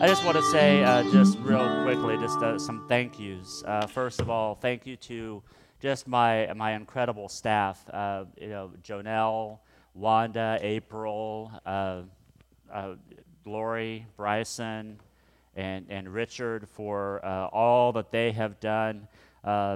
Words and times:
I 0.00 0.06
just 0.06 0.24
want 0.24 0.38
to 0.38 0.42
say, 0.42 0.82
uh, 0.82 1.02
just 1.12 1.36
real 1.40 1.82
quickly, 1.82 2.16
just 2.16 2.38
uh, 2.38 2.58
some 2.58 2.86
thank 2.88 3.20
yous. 3.20 3.62
Uh, 3.66 3.86
first 3.86 4.18
of 4.18 4.30
all, 4.30 4.54
thank 4.54 4.86
you 4.86 4.96
to 4.96 5.42
just 5.78 6.08
my 6.08 6.50
my 6.56 6.72
incredible 6.72 7.28
staff. 7.28 7.84
Uh, 7.92 8.24
you 8.40 8.48
know, 8.48 8.70
Jonelle, 8.82 9.58
Wanda, 9.92 10.58
April, 10.62 11.52
uh, 11.66 12.00
uh, 12.72 12.94
Glory, 13.44 14.06
Bryson, 14.16 14.98
and 15.54 15.84
and 15.90 16.08
Richard 16.08 16.66
for 16.66 17.22
all 17.52 17.92
that 17.92 18.10
they 18.10 18.32
have 18.32 18.58
done. 18.58 19.06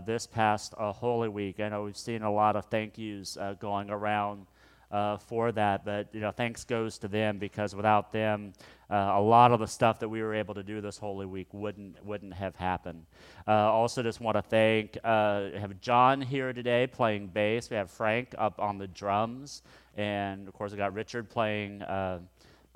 this 0.06 0.26
past 0.26 0.72
Holy 0.78 1.28
Week, 1.28 1.60
I 1.60 1.68
know 1.68 1.82
we've 1.82 1.98
seen 1.98 2.22
a 2.22 2.32
lot 2.32 2.56
of 2.56 2.64
thank 2.64 2.96
yous 2.96 3.36
going 3.60 3.90
around 3.90 4.46
uh, 4.90 5.16
for 5.18 5.52
that. 5.52 5.84
But 5.84 6.08
you 6.12 6.20
know, 6.20 6.30
thanks 6.30 6.64
goes 6.64 6.98
to 6.98 7.08
them 7.08 7.38
because 7.38 7.74
without 7.74 8.12
them, 8.12 8.52
uh, 8.90 9.12
a 9.14 9.20
lot 9.20 9.52
of 9.52 9.60
the 9.60 9.66
stuff 9.66 9.98
that 10.00 10.08
we 10.08 10.22
were 10.22 10.34
able 10.34 10.54
to 10.54 10.62
do 10.62 10.80
this 10.80 10.98
Holy 10.98 11.26
Week 11.26 11.48
wouldn't 11.52 12.04
wouldn't 12.04 12.34
have 12.34 12.56
happened. 12.56 13.06
Uh, 13.46 13.52
also, 13.52 14.02
just 14.02 14.20
want 14.20 14.36
to 14.36 14.42
thank 14.42 14.98
uh, 15.04 15.50
have 15.58 15.80
John 15.80 16.20
here 16.20 16.52
today 16.52 16.86
playing 16.86 17.28
bass. 17.28 17.70
We 17.70 17.76
have 17.76 17.90
Frank 17.90 18.34
up 18.38 18.60
on 18.60 18.78
the 18.78 18.88
drums, 18.88 19.62
and 19.96 20.46
of 20.48 20.54
course, 20.54 20.72
we 20.72 20.78
got 20.78 20.94
Richard 20.94 21.28
playing 21.28 21.82
uh, 21.82 22.20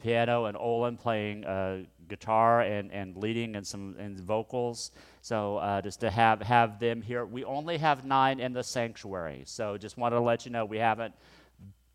piano 0.03 0.47
and 0.47 0.57
Olin 0.57 0.97
playing 0.97 1.45
uh, 1.45 1.83
guitar 2.09 2.63
and, 2.63 2.91
and 2.93 3.17
leading 3.17 3.57
and 3.57 3.67
some 3.67 3.95
and 3.99 4.19
vocals. 4.19 4.93
So 5.21 5.59
uh, 5.59 5.83
just 5.83 6.01
to 6.01 6.11
have 6.11 6.41
have 6.43 6.79
them 6.79 7.03
here, 7.03 7.25
we 7.25 7.45
only 7.45 7.77
have 7.79 8.05
nine 8.05 8.41
in 8.41 8.53
the 8.53 8.63
sanctuary. 8.63 9.43
So 9.45 9.77
just 9.77 9.99
wanted 9.99 10.17
to 10.17 10.23
let 10.23 10.47
you 10.47 10.53
know 10.53 10.65
we 10.65 10.79
haven't 10.79 11.15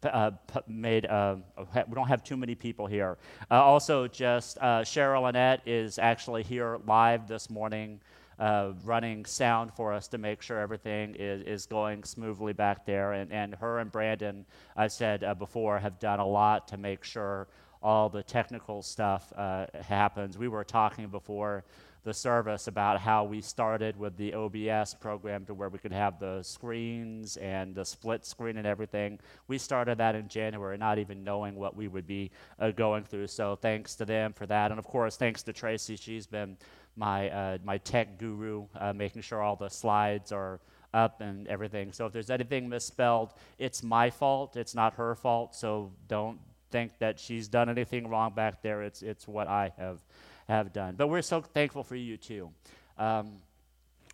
uh, 0.05 0.31
made, 0.67 1.05
uh, 1.05 1.35
we 1.87 1.95
don't 1.95 2.07
have 2.07 2.23
too 2.23 2.37
many 2.37 2.55
people 2.55 2.87
here. 2.87 3.17
Uh, 3.49 3.55
also, 3.63 4.07
just 4.07 4.57
uh, 4.59 4.81
Cheryl 4.81 5.29
Annette 5.29 5.61
is 5.65 5.99
actually 5.99 6.43
here 6.43 6.79
live 6.85 7.27
this 7.27 7.49
morning, 7.49 7.99
uh, 8.39 8.73
running 8.83 9.25
sound 9.25 9.73
for 9.73 9.93
us 9.93 10.07
to 10.09 10.17
make 10.17 10.41
sure 10.41 10.59
everything 10.59 11.15
is, 11.19 11.41
is 11.43 11.65
going 11.65 12.03
smoothly 12.03 12.53
back 12.53 12.85
there. 12.85 13.13
And, 13.13 13.31
and 13.31 13.55
her 13.55 13.79
and 13.79 13.91
Brandon, 13.91 14.45
I 14.75 14.87
said 14.87 15.23
uh, 15.23 15.33
before, 15.33 15.79
have 15.79 15.99
done 15.99 16.19
a 16.19 16.27
lot 16.27 16.67
to 16.69 16.77
make 16.77 17.03
sure 17.03 17.47
all 17.81 18.09
the 18.09 18.23
technical 18.23 18.81
stuff 18.81 19.33
happens. 19.81 20.37
We 20.37 20.47
were 20.47 20.63
talking 20.63 21.07
before 21.09 21.65
the 22.03 22.13
service 22.13 22.67
about 22.67 22.99
how 22.99 23.23
we 23.23 23.41
started 23.41 23.97
with 23.97 24.17
the 24.17 24.33
OBS 24.33 24.93
program 24.93 25.45
to 25.45 25.53
where 25.53 25.69
we 25.69 25.79
could 25.79 25.93
have 25.93 26.19
the 26.19 26.43
screens 26.43 27.37
and 27.37 27.73
the 27.73 27.85
split 27.85 28.25
screen 28.25 28.57
and 28.57 28.67
everything. 28.67 29.19
We 29.47 29.57
started 29.57 29.97
that 29.99 30.15
in 30.15 30.27
January, 30.27 30.77
not 30.77 30.99
even 30.99 31.23
knowing 31.23 31.55
what 31.55 31.75
we 31.75 31.87
would 31.87 32.05
be 32.05 32.31
uh, 32.59 32.71
going 32.71 33.05
through. 33.05 33.27
So 33.27 33.55
thanks 33.55 33.95
to 33.95 34.05
them 34.05 34.33
for 34.33 34.45
that. 34.47 34.71
And 34.71 34.79
of 34.79 34.85
course, 34.85 35.15
thanks 35.15 35.43
to 35.43 35.53
Tracy. 35.53 35.95
She's 35.95 36.27
been 36.27 36.57
my, 36.97 37.29
uh, 37.29 37.57
my 37.63 37.77
tech 37.77 38.17
guru, 38.17 38.65
uh, 38.75 38.91
making 38.93 39.21
sure 39.21 39.41
all 39.41 39.55
the 39.55 39.69
slides 39.69 40.31
are 40.31 40.59
up 40.93 41.21
and 41.21 41.47
everything. 41.47 41.93
So 41.93 42.05
if 42.05 42.11
there's 42.11 42.29
anything 42.29 42.67
misspelled, 42.67 43.33
it's 43.57 43.81
my 43.81 44.09
fault. 44.09 44.57
It's 44.57 44.75
not 44.75 44.95
her 44.95 45.15
fault. 45.15 45.55
So 45.55 45.91
don't 46.07 46.37
think 46.69 46.99
that 46.99 47.17
she's 47.17 47.47
done 47.47 47.69
anything 47.69 48.09
wrong 48.09 48.33
back 48.35 48.61
there. 48.61 48.83
It's, 48.83 49.01
it's 49.01 49.27
what 49.27 49.47
I 49.47 49.71
have 49.77 49.99
have 50.47 50.73
done. 50.73 50.95
But 50.97 51.07
we're 51.07 51.21
so 51.21 51.41
thankful 51.41 51.83
for 51.83 51.95
you 51.95 52.17
too. 52.17 52.49
Um, 52.97 53.37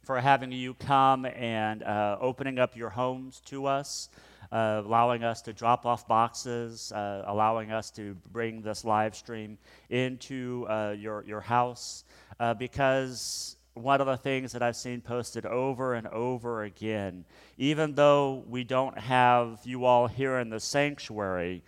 for 0.03 0.19
having 0.19 0.51
you 0.51 0.73
come 0.73 1.25
and 1.25 1.83
uh, 1.83 2.17
opening 2.19 2.57
up 2.57 2.75
your 2.75 2.89
homes 2.89 3.41
to 3.45 3.65
us, 3.65 4.09
uh, 4.51 4.81
allowing 4.83 5.23
us 5.23 5.41
to 5.43 5.53
drop 5.53 5.85
off 5.85 6.07
boxes, 6.07 6.91
uh, 6.91 7.23
allowing 7.27 7.71
us 7.71 7.91
to 7.91 8.15
bring 8.31 8.61
this 8.61 8.83
live 8.83 9.15
stream 9.15 9.57
into 9.89 10.65
uh, 10.67 10.95
your, 10.97 11.23
your 11.27 11.41
house. 11.41 12.05
Uh, 12.39 12.53
because 12.53 13.57
one 13.75 14.01
of 14.01 14.07
the 14.07 14.17
things 14.17 14.51
that 14.53 14.63
I've 14.63 14.75
seen 14.75 15.01
posted 15.01 15.45
over 15.45 15.93
and 15.93 16.07
over 16.07 16.63
again, 16.63 17.25
even 17.57 17.93
though 17.93 18.43
we 18.47 18.63
don't 18.63 18.97
have 18.97 19.59
you 19.63 19.85
all 19.85 20.07
here 20.07 20.39
in 20.39 20.49
the 20.49 20.59
sanctuary, 20.59 21.63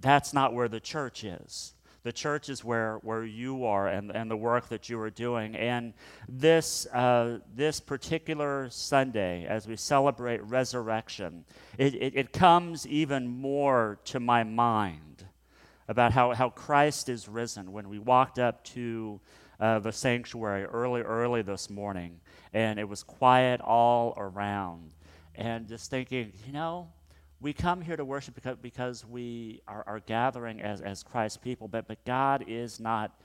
that's 0.00 0.32
not 0.32 0.52
where 0.52 0.68
the 0.68 0.80
church 0.80 1.22
is. 1.22 1.74
The 2.04 2.12
church 2.12 2.48
is 2.48 2.64
where, 2.64 2.96
where 3.02 3.24
you 3.24 3.64
are 3.64 3.86
and, 3.86 4.10
and 4.10 4.28
the 4.30 4.36
work 4.36 4.68
that 4.70 4.88
you 4.88 4.98
are 5.00 5.10
doing. 5.10 5.54
And 5.54 5.94
this, 6.28 6.86
uh, 6.86 7.38
this 7.54 7.78
particular 7.78 8.68
Sunday, 8.70 9.46
as 9.46 9.68
we 9.68 9.76
celebrate 9.76 10.42
resurrection, 10.42 11.44
it, 11.78 11.94
it, 11.94 12.16
it 12.16 12.32
comes 12.32 12.86
even 12.88 13.28
more 13.28 14.00
to 14.06 14.18
my 14.18 14.42
mind 14.42 15.26
about 15.86 16.12
how, 16.12 16.32
how 16.32 16.50
Christ 16.50 17.08
is 17.08 17.28
risen. 17.28 17.72
When 17.72 17.88
we 17.88 18.00
walked 18.00 18.38
up 18.38 18.64
to 18.64 19.20
uh, 19.60 19.78
the 19.78 19.92
sanctuary 19.92 20.64
early, 20.64 21.02
early 21.02 21.42
this 21.42 21.70
morning, 21.70 22.18
and 22.52 22.80
it 22.80 22.88
was 22.88 23.04
quiet 23.04 23.60
all 23.60 24.14
around, 24.16 24.90
and 25.36 25.68
just 25.68 25.88
thinking, 25.88 26.32
you 26.46 26.52
know, 26.52 26.88
we 27.42 27.52
come 27.52 27.80
here 27.80 27.96
to 27.96 28.04
worship 28.04 28.34
because, 28.34 28.56
because 28.62 29.04
we 29.04 29.60
are, 29.66 29.82
are 29.86 30.00
gathering 30.00 30.62
as, 30.62 30.80
as 30.80 31.02
Christ's 31.02 31.38
people, 31.38 31.66
but, 31.66 31.88
but 31.88 32.04
God 32.04 32.44
is 32.46 32.78
not 32.78 33.18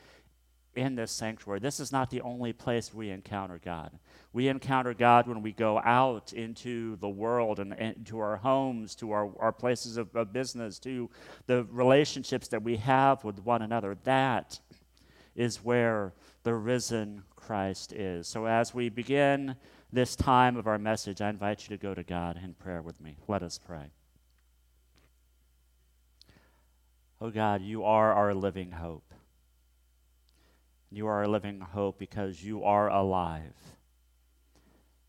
in 0.76 0.96
this 0.96 1.12
sanctuary. 1.12 1.60
This 1.60 1.80
is 1.80 1.92
not 1.92 2.10
the 2.10 2.22
only 2.22 2.54
place 2.54 2.94
we 2.94 3.10
encounter 3.10 3.60
God. 3.64 3.98
We 4.34 4.48
encounter 4.48 4.94
God 4.94 5.28
when 5.28 5.42
we 5.42 5.52
go 5.52 5.80
out 5.80 6.34
into 6.34 6.96
the 6.98 7.10
world 7.10 7.60
and, 7.60 7.74
and 7.74 8.06
to 8.08 8.20
our 8.20 8.38
homes, 8.38 8.96
to 8.96 9.12
our, 9.12 9.32
our 9.40 9.52
places 9.52 9.98
of, 9.98 10.16
of 10.16 10.34
business, 10.34 10.80
to 10.80 11.10
the 11.48 11.66
relationships 11.72 12.48
that 12.50 12.64
we 12.64 12.78
have 12.78 13.24
with 13.24 13.40
one 13.44 13.62
another. 13.62 13.98
That 14.04 14.60
is 15.36 15.64
where 15.64 16.14
the 16.44 16.54
risen 16.54 17.24
Christ 17.36 17.94
is. 17.94 18.28
So 18.28 18.46
as 18.46 18.74
we 18.74 18.90
begin 18.90 19.56
this 19.92 20.16
time 20.16 20.58
of 20.58 20.68
our 20.68 20.80
message, 20.80 21.22
I 21.22 21.30
invite 21.30 21.64
you 21.64 21.76
to 21.76 21.82
go 21.82 21.94
to 21.94 22.04
God 22.04 22.40
in 22.44 22.54
prayer 22.54 22.82
with 22.82 23.00
me. 23.02 23.18
Let 23.28 23.42
us 23.44 23.60
pray. 23.64 23.92
Oh 27.20 27.32
God, 27.32 27.62
you 27.62 27.84
are 27.84 28.14
our 28.14 28.34
living 28.34 28.72
hope. 28.72 29.14
You 30.92 31.08
are 31.08 31.20
our 31.20 31.28
living 31.28 31.60
hope 31.60 31.98
because 31.98 32.44
you 32.44 32.64
are 32.64 32.90
alive. 32.90 33.56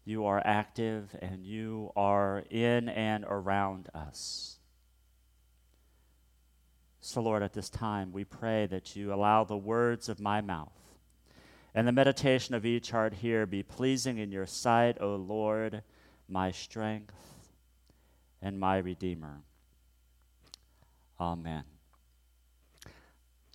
You 0.04 0.24
are 0.24 0.42
active 0.44 1.14
and 1.20 1.44
you 1.44 1.92
are 1.94 2.44
in 2.50 2.88
and 2.88 3.24
around 3.28 3.88
us. 3.94 4.58
So, 7.00 7.20
Lord, 7.20 7.42
at 7.42 7.52
this 7.52 7.70
time, 7.70 8.12
we 8.12 8.24
pray 8.24 8.66
that 8.66 8.96
you 8.96 9.12
allow 9.12 9.44
the 9.44 9.56
words 9.56 10.08
of 10.08 10.18
my 10.18 10.40
mouth 10.40 10.72
and 11.74 11.86
the 11.86 11.92
meditation 11.92 12.54
of 12.54 12.66
each 12.66 12.90
heart 12.90 13.14
here 13.14 13.46
be 13.46 13.62
pleasing 13.62 14.18
in 14.18 14.32
your 14.32 14.46
sight, 14.46 15.00
O 15.00 15.14
Lord, 15.14 15.82
my 16.28 16.50
strength 16.50 17.14
and 18.42 18.58
my 18.58 18.78
Redeemer. 18.78 19.42
Amen. 21.20 21.64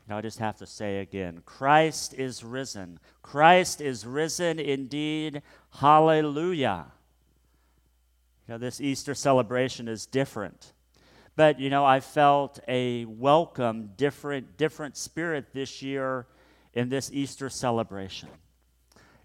I 0.10 0.22
just 0.22 0.40
have 0.40 0.58
to 0.58 0.66
say 0.66 1.00
again 1.00 1.42
Christ 1.46 2.14
is 2.14 2.44
risen. 2.44 3.00
Christ 3.22 3.82
is 3.82 4.06
risen 4.06 4.60
indeed. 4.60 5.42
Hallelujah. 5.72 6.88
You 8.48 8.54
know, 8.54 8.58
this 8.58 8.82
Easter 8.82 9.16
celebration 9.16 9.88
is 9.88 10.06
different. 10.06 10.74
But, 11.36 11.60
you 11.60 11.70
know, 11.70 11.86
I 11.86 12.00
felt 12.00 12.60
a 12.68 13.06
welcome, 13.06 13.92
different, 13.98 14.58
different 14.58 14.98
spirit 14.98 15.54
this 15.54 15.82
year 15.82 16.28
in 16.74 16.90
this 16.90 17.10
Easter 17.12 17.50
celebration. 17.50 18.30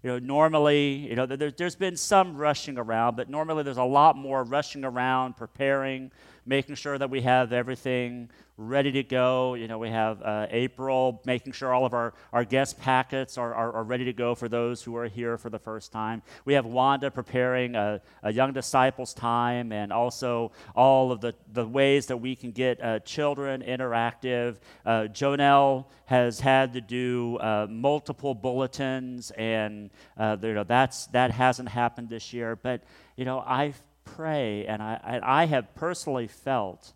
You 0.01 0.11
know, 0.11 0.19
normally, 0.19 1.09
you 1.09 1.15
know, 1.15 1.25
there, 1.25 1.51
there's 1.51 1.75
been 1.75 1.97
some 1.97 2.37
rushing 2.37 2.77
around, 2.77 3.17
but 3.17 3.29
normally 3.29 3.63
there's 3.63 3.77
a 3.77 3.83
lot 3.83 4.15
more 4.15 4.43
rushing 4.43 4.85
around, 4.85 5.35
preparing, 5.35 6.11
making 6.45 6.75
sure 6.75 6.97
that 6.97 7.09
we 7.09 7.21
have 7.21 7.51
everything 7.51 8.29
ready 8.59 8.91
to 8.91 9.03
go. 9.03 9.53
You 9.53 9.69
know, 9.69 9.77
we 9.77 9.89
have 9.89 10.21
uh, 10.21 10.47
April 10.49 11.21
making 11.25 11.53
sure 11.53 11.73
all 11.73 11.85
of 11.85 11.93
our, 11.93 12.13
our 12.33 12.43
guest 12.43 12.77
packets 12.77 13.37
are, 13.37 13.53
are, 13.53 13.71
are, 13.71 13.83
ready 13.83 14.03
to 14.05 14.13
go 14.13 14.35
for 14.35 14.49
those 14.49 14.83
who 14.83 14.97
are 14.97 15.07
here 15.07 15.37
for 15.37 15.49
the 15.49 15.57
first 15.57 15.93
time. 15.93 16.21
We 16.43 16.53
have 16.55 16.65
Wanda 16.65 17.09
preparing 17.09 17.75
a, 17.75 18.01
a 18.21 18.33
young 18.33 18.51
disciples 18.51 19.13
time 19.13 19.71
and 19.71 19.93
also 19.93 20.51
all 20.75 21.13
of 21.13 21.21
the, 21.21 21.35
the 21.53 21.65
ways 21.65 22.07
that 22.07 22.17
we 22.17 22.35
can 22.35 22.51
get 22.51 22.83
uh, 22.83 22.99
children 22.99 23.61
interactive. 23.61 24.57
Uh, 24.85 25.03
Jonelle 25.03 25.85
has 26.05 26.41
had 26.41 26.73
to 26.73 26.81
do 26.81 27.37
uh, 27.37 27.65
multiple 27.69 28.35
bulletins, 28.35 29.31
and 29.31 29.89
uh, 30.17 30.35
you 30.41 30.53
know, 30.53 30.65
that's, 30.65 31.07
that 31.07 31.31
hasn't 31.31 31.69
happened 31.69 32.09
this 32.09 32.33
year. 32.33 32.57
But, 32.57 32.83
you 33.15 33.23
know, 33.23 33.39
I 33.39 33.73
pray 34.03 34.65
and 34.65 34.83
I, 34.83 35.21
I 35.23 35.45
have 35.45 35.73
personally 35.75 36.27
felt 36.27 36.93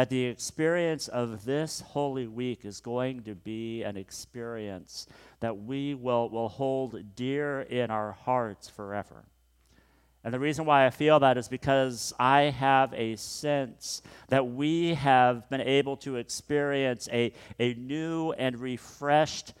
that 0.00 0.08
the 0.08 0.24
experience 0.24 1.08
of 1.08 1.44
this 1.44 1.82
Holy 1.88 2.26
Week 2.26 2.64
is 2.64 2.80
going 2.80 3.22
to 3.24 3.34
be 3.34 3.82
an 3.82 3.98
experience 3.98 5.06
that 5.40 5.58
we 5.58 5.94
will, 5.94 6.30
will 6.30 6.48
hold 6.48 7.14
dear 7.14 7.60
in 7.60 7.90
our 7.90 8.12
hearts 8.12 8.66
forever. 8.66 9.26
And 10.24 10.32
the 10.32 10.38
reason 10.38 10.64
why 10.64 10.86
I 10.86 10.90
feel 10.90 11.20
that 11.20 11.36
is 11.36 11.48
because 11.48 12.14
I 12.18 12.44
have 12.44 12.94
a 12.94 13.16
sense 13.16 14.00
that 14.28 14.46
we 14.46 14.94
have 14.94 15.50
been 15.50 15.60
able 15.60 15.98
to 15.98 16.16
experience 16.16 17.06
a, 17.12 17.34
a 17.58 17.74
new 17.74 18.32
and 18.32 18.58
refreshed 18.58 19.52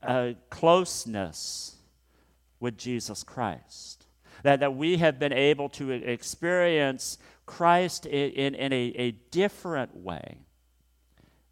uh, 0.00 0.34
closeness 0.48 1.74
with 2.60 2.78
Jesus 2.78 3.24
Christ. 3.24 4.06
That, 4.44 4.60
that 4.60 4.76
we 4.76 4.98
have 4.98 5.18
been 5.18 5.32
able 5.32 5.68
to 5.70 5.90
experience 5.90 7.18
Christ 7.48 8.06
in, 8.06 8.30
in, 8.32 8.54
in 8.54 8.72
a, 8.72 8.92
a 8.96 9.10
different 9.30 9.96
way 9.96 10.38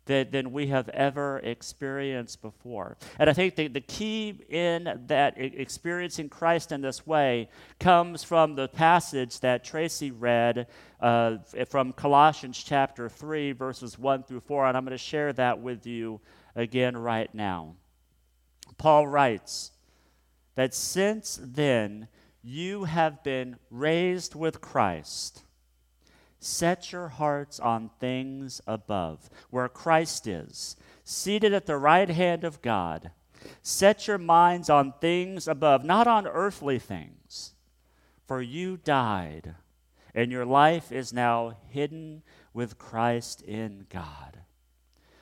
than, 0.05 0.31
than 0.31 0.53
we 0.53 0.67
have 0.69 0.91
ever 0.91 1.39
experienced 1.39 2.43
before. 2.43 2.99
And 3.19 3.31
I 3.31 3.33
think 3.33 3.57
the, 3.57 3.69
the 3.69 3.81
key 3.81 4.45
in 4.51 5.07
that 5.07 5.35
experiencing 5.39 6.29
Christ 6.29 6.71
in 6.71 6.83
this 6.83 7.07
way 7.07 7.49
comes 7.81 8.23
from 8.23 8.55
the 8.55 8.69
passage 8.69 9.41
that 9.41 9.65
Tracy 9.65 10.11
read 10.11 10.67
uh, 11.01 11.39
from 11.69 11.95
Colossians 11.95 12.63
chapter 12.63 13.09
3, 13.09 13.53
verses 13.53 13.99
1 13.99 14.25
through 14.25 14.41
4. 14.41 14.69
And 14.69 14.77
I'm 14.77 14.85
going 14.85 14.93
to 14.93 14.99
share 14.99 15.33
that 15.33 15.61
with 15.61 15.87
you 15.87 16.21
again 16.55 16.95
right 16.95 17.35
now. 17.35 17.75
Paul 18.77 19.07
writes 19.09 19.73
that 20.57 20.75
since 20.75 21.41
then 21.43 22.09
you 22.43 22.85
have 22.85 23.25
been 23.25 23.57
raised 23.71 24.35
with 24.35 24.61
Christ 24.61 25.43
Set 26.47 26.93
your 26.93 27.09
hearts 27.09 27.59
on 27.59 27.91
things 27.99 28.61
above, 28.69 29.29
where 29.51 29.69
Christ 29.69 30.29
is, 30.29 30.77
seated 31.03 31.53
at 31.53 31.67
the 31.67 31.77
right 31.77 32.09
hand 32.09 32.45
of 32.45 32.63
God. 32.63 33.11
Set 33.63 34.07
your 34.07 34.17
minds 34.17 34.71
on 34.71 34.95
things 35.01 35.49
above, 35.49 35.85
not 35.85 36.07
on 36.07 36.25
earthly 36.25 36.79
things. 36.79 37.55
For 38.29 38.41
you 38.41 38.77
died, 38.77 39.57
and 40.15 40.31
your 40.31 40.47
life 40.47 40.93
is 40.93 41.13
now 41.13 41.57
hidden 41.69 42.23
with 42.55 42.79
Christ 42.79 43.43
in 43.43 43.87
God. 43.91 44.39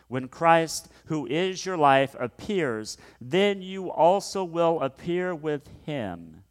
When 0.09 0.29
Christ, 0.29 0.93
who 1.07 1.27
is 1.27 1.65
your 1.65 1.79
life, 1.79 2.15
appears, 2.21 2.99
then 3.19 3.63
you 3.63 3.91
also 3.91 4.45
will 4.45 4.83
appear 4.83 5.35
with 5.35 5.71
him 5.87 6.45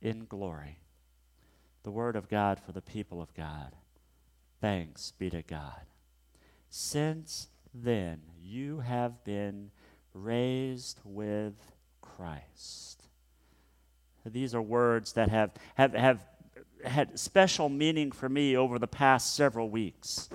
in 0.00 0.26
glory 0.26 0.78
the 1.82 1.90
word 1.90 2.16
of 2.16 2.28
God 2.28 2.60
for 2.60 2.72
the 2.72 2.82
people 2.82 3.22
of 3.22 3.32
God. 3.32 3.74
Thanks 4.60 5.12
be 5.18 5.30
to 5.30 5.42
God. 5.42 5.82
Since 6.68 7.48
then, 7.72 8.20
you 8.42 8.80
have 8.80 9.24
been 9.24 9.70
raised 10.14 11.00
with 11.04 11.54
Christ. 12.00 13.02
These 14.24 14.54
are 14.54 14.62
words 14.62 15.12
that 15.14 15.28
have, 15.30 15.52
have, 15.76 15.94
have 15.94 16.24
had 16.84 17.18
special 17.18 17.68
meaning 17.68 18.12
for 18.12 18.28
me 18.28 18.56
over 18.56 18.78
the 18.78 18.88
past 18.88 19.34
several 19.34 19.70
weeks 19.70 20.28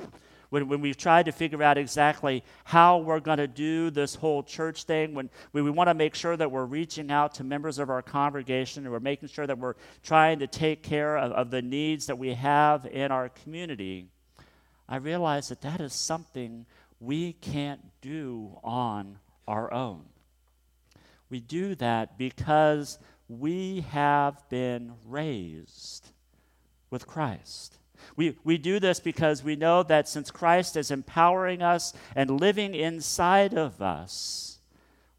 when, 0.54 0.68
when 0.68 0.82
we've 0.82 0.98
tried 0.98 1.26
to 1.26 1.32
figure 1.32 1.64
out 1.64 1.80
exactly 1.80 2.44
how 2.64 3.00
we're 3.00 3.20
going 3.20 3.40
to 3.40 3.48
do 3.48 3.90
this 3.90 4.14
whole 4.14 4.44
church 4.44 4.84
thing, 4.84 5.16
when 5.16 5.28
we, 5.52 5.64
we 5.64 5.72
want 5.72 5.88
to 5.88 5.96
make 5.96 6.14
sure 6.14 6.38
that 6.38 6.52
we're 6.52 6.66
reaching 6.66 7.10
out 7.10 7.34
to 7.34 7.44
members 7.44 7.80
of 7.80 7.90
our 7.90 8.04
congregation 8.04 8.84
and 8.84 8.94
we're 8.94 9.00
making 9.00 9.30
sure 9.30 9.48
that 9.48 9.58
we're 9.58 9.74
trying 10.04 10.38
to 10.38 10.46
take 10.46 10.84
care 10.84 11.18
of, 11.18 11.32
of 11.32 11.50
the 11.50 11.64
needs 11.64 12.06
that 12.06 12.20
we 12.20 12.36
have 12.36 12.86
in 12.86 13.12
our 13.12 13.30
community, 13.30 14.06
I 14.88 14.98
realize 14.98 15.50
that 15.50 15.62
that 15.62 15.82
is 15.82 15.94
something 15.94 16.66
we 17.00 17.34
can't 17.34 17.82
do 18.02 18.58
on 18.64 19.20
our 19.48 19.72
own. 19.74 20.04
We 21.30 21.40
do 21.40 21.76
that 21.76 22.18
because 22.18 23.00
we 23.28 23.82
have 23.90 24.48
been 24.50 24.94
raised 25.06 26.12
with 26.90 27.08
Christ. 27.08 27.78
We, 28.16 28.38
we 28.44 28.58
do 28.58 28.80
this 28.80 29.00
because 29.00 29.44
we 29.44 29.56
know 29.56 29.84
that 29.84 30.08
since 30.08 30.30
Christ 30.30 30.78
is 30.78 30.92
empowering 30.92 31.62
us 31.62 31.94
and 32.16 32.40
living 32.40 32.76
inside 32.76 33.54
of 33.54 33.82
us, 33.82 34.60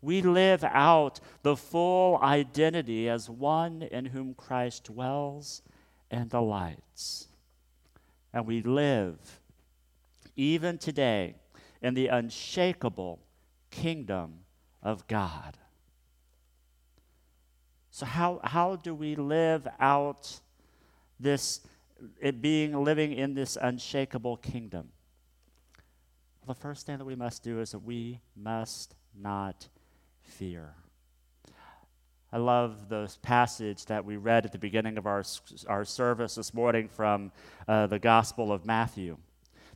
we 0.01 0.21
live 0.21 0.63
out 0.65 1.19
the 1.43 1.57
full 1.57 2.19
identity 2.19 3.09
as 3.09 3.31
one 3.31 3.83
in 3.83 4.07
whom 4.07 4.35
Christ 4.35 4.85
dwells 4.85 5.63
and 6.11 6.29
delights. 6.29 7.29
And 8.33 8.47
we 8.47 8.61
live, 8.61 9.41
even 10.37 10.79
today, 10.79 11.37
in 11.83 11.95
the 11.95 12.09
unshakable 12.09 13.21
kingdom 13.71 14.41
of 14.83 15.07
God. 15.07 15.59
So, 17.91 18.07
how, 18.07 18.41
how 18.43 18.77
do 18.77 18.95
we 18.95 19.15
live 19.17 19.69
out 19.79 20.41
this? 21.21 21.61
it 22.21 22.43
being 22.43 22.73
living 22.85 23.13
in 23.13 23.35
this 23.35 23.57
unshakable 23.61 24.39
kingdom? 24.39 24.89
Well, 26.45 26.55
the 26.55 26.61
first 26.61 26.87
thing 26.87 26.99
that 26.99 27.05
we 27.05 27.15
must 27.15 27.43
do 27.43 27.61
is 27.61 27.71
that 27.71 27.81
we 27.81 28.21
must 28.37 28.95
not 29.17 29.69
fear. 30.23 30.75
I 32.33 32.39
love 32.39 32.89
the 32.89 33.15
passage 33.23 33.87
that 33.87 34.05
we 34.05 34.17
read 34.17 34.45
at 34.45 34.53
the 34.53 34.59
beginning 34.59 34.99
of 34.99 35.07
our, 35.07 35.23
our 35.69 35.85
service 35.85 36.35
this 36.35 36.53
morning 36.53 36.89
from 36.89 37.31
uh, 37.69 37.87
the 37.87 37.99
Gospel 37.99 38.53
of 38.53 38.67
Matthew. 38.67 39.17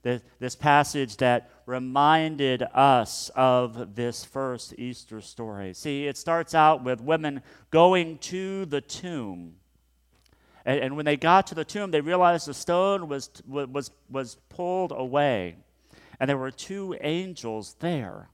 This, 0.02 0.22
this 0.38 0.56
passage 0.56 1.16
that 1.18 1.50
reminded 1.66 2.62
us 2.74 3.30
of 3.34 3.94
this 3.94 4.24
first 4.24 4.74
Easter 4.78 5.20
story. 5.20 5.74
See, 5.74 6.06
it 6.06 6.16
starts 6.16 6.54
out 6.54 6.84
with 6.84 7.00
women 7.00 7.42
going 7.70 8.18
to 8.18 8.64
the 8.66 8.80
tomb 8.80 9.54
and, 10.68 10.80
and 10.80 10.96
when 10.96 11.06
they 11.06 11.16
got 11.16 11.46
to 11.46 11.54
the 11.54 11.64
tomb, 11.64 11.90
they 11.90 12.02
realized 12.02 12.46
the 12.46 12.52
stone 12.52 13.08
was, 13.08 13.30
was, 13.46 13.90
was 14.10 14.36
pulled 14.50 14.92
away, 14.94 15.56
and 16.20 16.28
there 16.28 16.36
were 16.36 16.50
two 16.50 16.94
angels 17.00 17.76
there. 17.80 18.28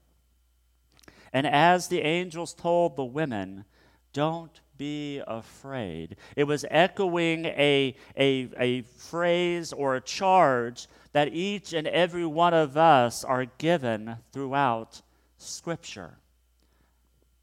And 1.31 1.47
as 1.47 1.87
the 1.87 2.01
angels 2.01 2.53
told 2.53 2.97
the 2.97 3.05
women, 3.05 3.63
Don't 4.11 4.59
be 4.77 5.21
afraid, 5.27 6.15
it 6.35 6.45
was 6.45 6.65
echoing 6.69 7.45
a, 7.45 7.95
a, 8.17 8.49
a 8.57 8.81
phrase 8.81 9.73
or 9.73 9.95
a 9.95 10.01
charge 10.01 10.87
that 11.13 11.33
each 11.33 11.73
and 11.73 11.87
every 11.87 12.25
one 12.25 12.53
of 12.53 12.75
us 12.75 13.23
are 13.23 13.45
given 13.45 14.17
throughout 14.31 15.01
Scripture. 15.37 16.17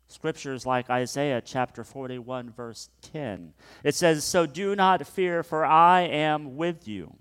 Scriptures 0.08 0.66
like 0.66 0.90
Isaiah 0.90 1.40
chapter 1.40 1.84
41, 1.84 2.50
verse 2.50 2.90
10. 3.00 3.54
It 3.82 3.94
says, 3.94 4.24
So 4.24 4.44
do 4.44 4.76
not 4.76 5.06
fear, 5.06 5.42
for 5.42 5.64
I 5.64 6.02
am 6.02 6.56
with 6.56 6.86
you. 6.86 7.14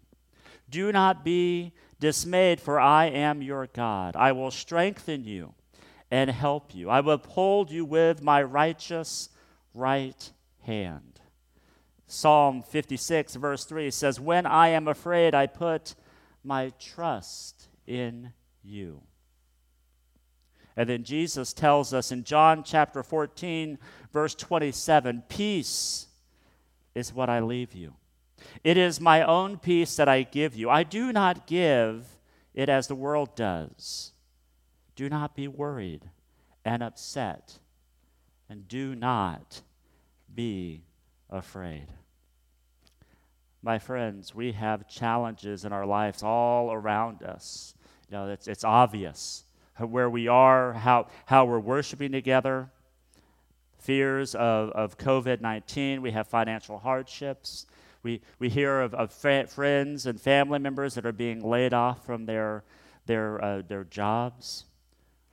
Do 0.70 0.92
not 0.92 1.24
be 1.24 1.72
dismayed, 2.02 2.60
for 2.60 2.80
I 2.80 3.06
am 3.06 3.42
your 3.42 3.68
God. 3.68 4.18
I 4.18 4.34
will 4.34 4.52
strengthen 4.52 5.24
you 5.24 5.54
and 6.12 6.30
help 6.30 6.76
you. 6.76 6.90
I 6.90 7.00
will 7.00 7.14
uphold 7.14 7.72
you 7.72 7.86
with 7.86 8.22
my 8.22 8.44
righteous 8.44 9.30
right 9.74 10.32
hand. 10.62 11.20
Psalm 12.08 12.62
56, 12.62 13.36
verse 13.36 13.66
3 13.66 13.90
says, 13.92 14.20
When 14.20 14.46
I 14.46 14.70
am 14.70 14.88
afraid, 14.88 15.34
I 15.34 15.48
put 15.48 15.96
my 16.44 16.72
trust 16.80 17.68
in 17.88 18.34
you. 18.64 19.02
And 20.76 20.90
then 20.90 21.04
Jesus 21.04 21.54
tells 21.54 21.94
us 21.94 22.12
in 22.12 22.24
John 22.24 22.64
chapter 22.64 23.04
14, 23.04 23.78
verse 24.12 24.36
27 24.36 25.24
Peace 25.30 26.08
is 26.96 27.14
what 27.14 27.30
I 27.30 27.40
leave 27.40 27.74
you. 27.74 27.96
It 28.64 28.78
is 28.78 29.00
my 29.00 29.24
own 29.24 29.58
peace 29.58 29.96
that 29.96 30.10
I 30.10 30.24
give 30.24 30.56
you. 30.56 30.70
I 30.70 30.84
do 30.84 31.12
not 31.12 31.48
give 31.48 32.06
it 32.54 32.70
as 32.70 32.88
the 32.88 32.96
world 32.96 33.36
does. 33.36 34.14
Do 34.96 35.10
not 35.10 35.36
be 35.36 35.48
worried 35.48 36.10
and 36.66 36.84
upset, 36.84 37.60
and 38.52 38.68
do 38.68 38.94
not 38.96 39.62
be 40.36 40.84
afraid. 41.30 41.88
My 43.64 43.80
friends, 43.80 44.36
we 44.36 44.52
have 44.52 44.90
challenges 44.90 45.64
in 45.64 45.72
our 45.72 45.86
lives 45.86 46.22
all 46.22 46.74
around 46.74 47.24
us 47.24 47.76
You 48.10 48.18
know, 48.18 48.28
it's, 48.28 48.50
it's 48.50 48.66
obvious 48.66 49.46
where 49.78 50.10
we 50.10 50.28
are, 50.28 50.74
how, 50.74 51.08
how 51.28 51.46
we're 51.46 51.62
worshiping 51.62 52.12
together. 52.12 52.70
Fears 53.80 54.36
of, 54.36 54.72
of 54.72 54.98
COVID 54.98 55.40
19, 55.40 56.02
we 56.02 56.12
have 56.12 56.28
financial 56.28 56.78
hardships. 56.78 57.66
We, 58.04 58.20
we 58.38 58.50
hear 58.50 58.82
of, 58.82 58.94
of 58.94 59.14
fr- 59.14 59.48
friends 59.48 60.06
and 60.06 60.20
family 60.20 60.60
members 60.60 60.96
that 60.96 61.06
are 61.06 61.14
being 61.14 61.42
laid 61.42 61.74
off 61.74 62.06
from 62.06 62.26
their, 62.26 62.66
their, 63.06 63.42
uh, 63.42 63.62
their 63.66 63.86
jobs. 63.86 64.66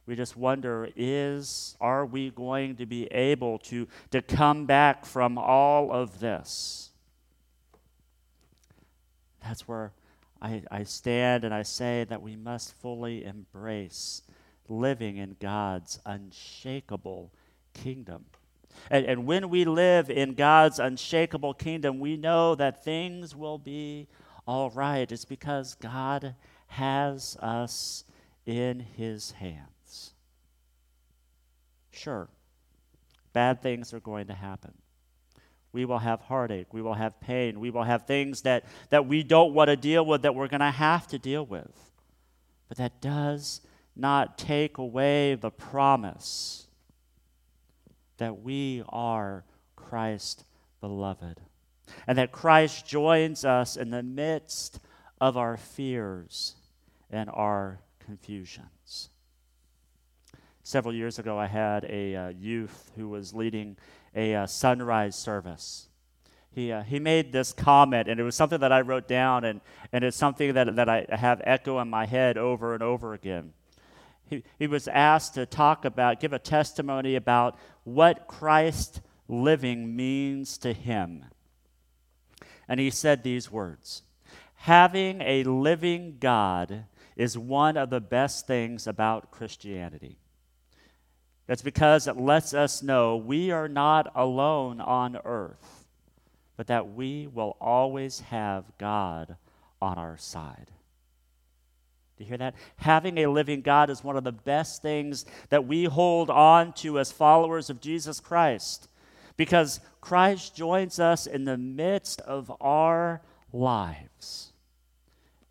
We 0.08 0.16
just 0.16 0.38
wonder 0.38 0.88
is, 0.96 1.76
are 1.82 2.06
we 2.06 2.30
going 2.30 2.76
to 2.76 2.86
be 2.86 3.04
able 3.08 3.58
to, 3.58 3.86
to 4.10 4.22
come 4.22 4.64
back 4.64 5.04
from 5.04 5.36
all 5.36 5.92
of 5.92 6.18
this? 6.18 6.92
That's 9.42 9.68
where 9.68 9.92
I, 10.40 10.62
I 10.70 10.84
stand 10.84 11.44
and 11.44 11.52
I 11.52 11.62
say 11.62 12.06
that 12.08 12.22
we 12.22 12.36
must 12.36 12.72
fully 12.80 13.22
embrace 13.22 14.22
living 14.66 15.18
in 15.18 15.36
God's 15.40 16.00
unshakable 16.06 17.30
kingdom. 17.74 18.24
And, 18.90 19.04
and 19.04 19.26
when 19.26 19.50
we 19.50 19.66
live 19.66 20.08
in 20.08 20.32
God's 20.32 20.78
unshakable 20.78 21.52
kingdom, 21.52 22.00
we 22.00 22.16
know 22.16 22.54
that 22.54 22.82
things 22.82 23.36
will 23.36 23.58
be 23.58 24.08
all 24.46 24.70
right. 24.70 25.12
It's 25.12 25.26
because 25.26 25.74
God 25.74 26.34
has 26.68 27.36
us 27.42 28.04
in 28.46 28.80
His 28.80 29.32
hands. 29.32 29.77
Sure, 31.98 32.28
bad 33.32 33.60
things 33.60 33.92
are 33.92 34.00
going 34.00 34.28
to 34.28 34.34
happen. 34.34 34.72
We 35.72 35.84
will 35.84 35.98
have 35.98 36.20
heartache. 36.20 36.72
We 36.72 36.80
will 36.80 36.94
have 36.94 37.20
pain. 37.20 37.58
We 37.58 37.70
will 37.70 37.82
have 37.82 38.06
things 38.06 38.42
that, 38.42 38.64
that 38.90 39.06
we 39.06 39.24
don't 39.24 39.52
want 39.52 39.68
to 39.68 39.76
deal 39.76 40.06
with 40.06 40.22
that 40.22 40.34
we're 40.34 40.48
going 40.48 40.60
to 40.60 40.70
have 40.70 41.08
to 41.08 41.18
deal 41.18 41.44
with. 41.44 41.90
But 42.68 42.78
that 42.78 43.00
does 43.00 43.60
not 43.96 44.38
take 44.38 44.78
away 44.78 45.34
the 45.34 45.50
promise 45.50 46.68
that 48.18 48.42
we 48.42 48.84
are 48.88 49.44
Christ 49.74 50.44
beloved 50.80 51.40
and 52.06 52.16
that 52.16 52.30
Christ 52.30 52.86
joins 52.86 53.44
us 53.44 53.76
in 53.76 53.90
the 53.90 54.02
midst 54.02 54.78
of 55.20 55.36
our 55.36 55.56
fears 55.56 56.54
and 57.10 57.28
our 57.32 57.80
confusions. 57.98 59.10
Several 60.68 60.92
years 60.92 61.18
ago, 61.18 61.38
I 61.38 61.46
had 61.46 61.86
a 61.88 62.14
uh, 62.14 62.28
youth 62.28 62.92
who 62.94 63.08
was 63.08 63.32
leading 63.32 63.78
a 64.14 64.34
uh, 64.34 64.46
sunrise 64.46 65.16
service. 65.16 65.88
He, 66.50 66.70
uh, 66.70 66.82
he 66.82 66.98
made 66.98 67.32
this 67.32 67.54
comment, 67.54 68.06
and 68.06 68.20
it 68.20 68.22
was 68.22 68.34
something 68.34 68.60
that 68.60 68.70
I 68.70 68.82
wrote 68.82 69.08
down, 69.08 69.46
and, 69.46 69.62
and 69.94 70.04
it's 70.04 70.18
something 70.18 70.52
that, 70.52 70.76
that 70.76 70.86
I 70.86 71.06
have 71.08 71.40
echo 71.42 71.80
in 71.80 71.88
my 71.88 72.04
head 72.04 72.36
over 72.36 72.74
and 72.74 72.82
over 72.82 73.14
again. 73.14 73.54
He, 74.26 74.44
he 74.58 74.66
was 74.66 74.88
asked 74.88 75.32
to 75.36 75.46
talk 75.46 75.86
about, 75.86 76.20
give 76.20 76.34
a 76.34 76.38
testimony 76.38 77.16
about 77.16 77.58
what 77.84 78.26
Christ 78.26 79.00
living 79.26 79.96
means 79.96 80.58
to 80.58 80.74
him. 80.74 81.24
And 82.68 82.78
he 82.78 82.90
said 82.90 83.22
these 83.22 83.50
words 83.50 84.02
Having 84.56 85.22
a 85.22 85.44
living 85.44 86.18
God 86.20 86.84
is 87.16 87.38
one 87.38 87.78
of 87.78 87.88
the 87.88 88.02
best 88.02 88.46
things 88.46 88.86
about 88.86 89.30
Christianity. 89.30 90.18
It's 91.48 91.62
because 91.62 92.06
it 92.06 92.18
lets 92.18 92.52
us 92.52 92.82
know 92.82 93.16
we 93.16 93.50
are 93.50 93.68
not 93.68 94.12
alone 94.14 94.80
on 94.80 95.18
earth, 95.24 95.86
but 96.56 96.66
that 96.66 96.92
we 96.92 97.26
will 97.26 97.56
always 97.60 98.20
have 98.20 98.64
God 98.76 99.36
on 99.80 99.96
our 99.96 100.18
side. 100.18 100.70
Do 102.16 102.24
you 102.24 102.28
hear 102.28 102.38
that? 102.38 102.54
Having 102.76 103.18
a 103.18 103.30
living 103.30 103.62
God 103.62 103.90
is 103.90 104.04
one 104.04 104.16
of 104.16 104.24
the 104.24 104.32
best 104.32 104.82
things 104.82 105.24
that 105.50 105.66
we 105.66 105.84
hold 105.84 106.30
on 106.30 106.72
to 106.74 106.98
as 106.98 107.12
followers 107.12 107.70
of 107.70 107.80
Jesus 107.80 108.20
Christ 108.20 108.88
because 109.38 109.80
Christ 110.00 110.54
joins 110.54 110.98
us 110.98 111.26
in 111.26 111.44
the 111.44 111.56
midst 111.56 112.20
of 112.22 112.52
our 112.60 113.22
lives. 113.52 114.52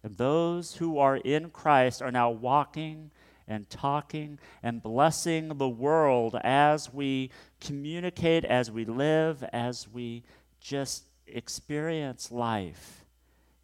And 0.04 0.16
those 0.18 0.76
who 0.76 1.00
are 1.00 1.18
in 1.18 1.50
Christ 1.50 2.02
are 2.02 2.12
now 2.12 2.30
walking 2.30 3.12
and 3.48 3.70
talking 3.70 4.40
and 4.62 4.82
blessing 4.82 5.58
the 5.58 5.70
world 5.70 6.36
as 6.44 6.94
we 6.94 7.32
communicate, 7.62 8.44
as 8.46 8.70
we 8.70 8.86
live, 8.86 9.44
as 9.54 9.88
we 9.88 10.24
just 10.60 11.06
experience 11.26 12.32
life 12.32 13.06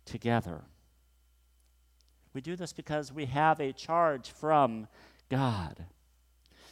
together. 0.05 0.61
We 2.33 2.41
do 2.41 2.55
this 2.55 2.73
because 2.73 3.11
we 3.11 3.25
have 3.25 3.59
a 3.59 3.73
charge 3.73 4.31
from 4.31 4.87
God. 5.29 5.85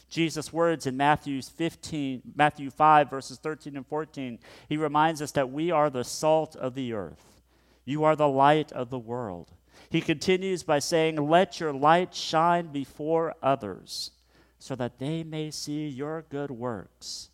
Jesus' 0.10 0.52
words 0.52 0.86
in 0.88 0.98
Matthew 0.98 1.42
15, 1.42 2.22
Matthew 2.36 2.70
5, 2.70 3.10
verses 3.10 3.38
13 3.38 3.78
and 3.78 3.88
14, 3.88 4.40
he 4.68 4.76
reminds 4.76 5.22
us 5.22 5.32
that 5.32 5.52
we 5.52 5.72
are 5.72 5.90
the 5.90 6.04
salt 6.04 6.56
of 6.56 6.76
the 6.76 6.94
earth. 6.94 7.42
You 7.86 8.04
are 8.04 8.16
the 8.16 8.28
light 8.28 8.72
of 8.74 8.90
the 8.90 9.00
world. 9.00 9.52
He 9.92 10.00
continues 10.00 10.64
by 10.64 10.80
saying, 10.80 11.18
Let 11.18 11.60
your 11.60 11.74
light 11.74 12.16
shine 12.16 12.68
before 12.68 13.36
others, 13.44 14.12
so 14.58 14.74
that 14.76 15.00
they 15.00 15.22
may 15.22 15.52
see 15.52 15.90
your 15.90 16.24
good 16.30 16.50
works 16.50 17.30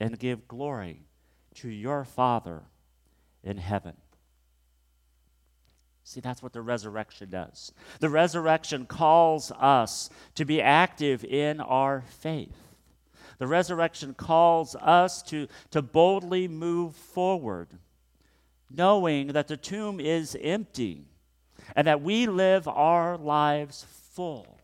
and 0.00 0.18
give 0.18 0.48
glory 0.48 1.02
to 1.54 1.68
your 1.68 2.04
Father 2.04 2.62
in 3.44 3.58
heaven. 3.58 3.94
See, 6.02 6.18
that's 6.18 6.42
what 6.42 6.52
the 6.52 6.62
resurrection 6.62 7.30
does. 7.30 7.72
The 8.00 8.10
resurrection 8.10 8.86
calls 8.86 9.52
us 9.52 10.10
to 10.34 10.44
be 10.44 10.60
active 10.60 11.24
in 11.24 11.60
our 11.60 12.02
faith. 12.08 12.56
The 13.38 13.46
resurrection 13.46 14.14
calls 14.14 14.74
us 14.74 15.22
to, 15.24 15.46
to 15.70 15.80
boldly 15.80 16.48
move 16.48 16.96
forward, 16.96 17.68
knowing 18.68 19.28
that 19.28 19.46
the 19.46 19.56
tomb 19.56 20.00
is 20.00 20.36
empty 20.42 21.06
and 21.76 21.86
that 21.86 22.02
we 22.02 22.26
live 22.26 22.68
our 22.68 23.16
lives 23.16 23.86
full. 24.12 24.58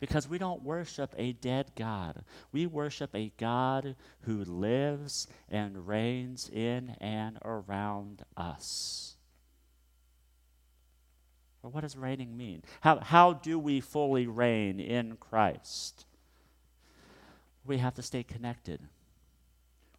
Because 0.00 0.28
we 0.28 0.36
don't 0.36 0.64
worship 0.64 1.14
a 1.16 1.32
dead 1.32 1.70
God. 1.76 2.24
We 2.50 2.66
worship 2.66 3.14
a 3.14 3.32
God 3.38 3.94
who 4.22 4.44
lives 4.44 5.28
and 5.48 5.86
reigns 5.86 6.48
in 6.48 6.96
and 7.00 7.38
around 7.44 8.24
us. 8.36 9.14
Well, 11.62 11.70
what 11.70 11.82
does 11.82 11.96
reigning 11.96 12.36
mean? 12.36 12.62
How, 12.80 12.98
how 12.98 13.34
do 13.34 13.58
we 13.58 13.80
fully 13.80 14.26
reign 14.26 14.80
in 14.80 15.16
Christ? 15.16 16.04
We 17.64 17.78
have 17.78 17.94
to 17.94 18.02
stay 18.02 18.24
connected. 18.24 18.80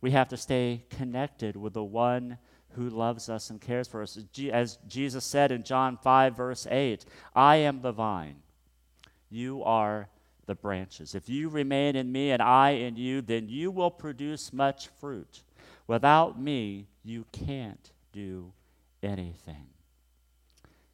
We 0.01 0.11
have 0.11 0.27
to 0.29 0.37
stay 0.37 0.83
connected 0.89 1.55
with 1.55 1.73
the 1.73 1.83
one 1.83 2.37
who 2.75 2.89
loves 2.89 3.29
us 3.29 3.49
and 3.49 3.61
cares 3.61 3.87
for 3.87 4.01
us. 4.01 4.17
As 4.51 4.77
Jesus 4.87 5.25
said 5.25 5.51
in 5.51 5.63
John 5.63 5.97
5, 5.97 6.35
verse 6.35 6.67
8, 6.69 7.05
I 7.35 7.57
am 7.57 7.81
the 7.81 7.91
vine, 7.91 8.37
you 9.29 9.63
are 9.63 10.09
the 10.45 10.55
branches. 10.55 11.15
If 11.15 11.29
you 11.29 11.49
remain 11.49 11.95
in 11.95 12.11
me 12.11 12.31
and 12.31 12.41
I 12.41 12.71
in 12.71 12.97
you, 12.97 13.21
then 13.21 13.47
you 13.47 13.71
will 13.71 13.91
produce 13.91 14.51
much 14.51 14.89
fruit. 14.99 15.43
Without 15.87 16.39
me, 16.39 16.87
you 17.03 17.25
can't 17.31 17.91
do 18.11 18.51
anything. 19.01 19.67